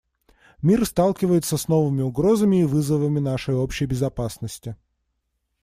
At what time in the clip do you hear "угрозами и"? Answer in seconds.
2.01-2.63